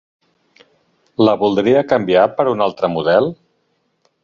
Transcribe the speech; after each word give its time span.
La 1.27 1.35
voldria 1.43 1.85
canviar 1.93 2.25
per 2.41 2.47
un 2.55 2.65
altre 2.69 2.93
model? 2.95 3.31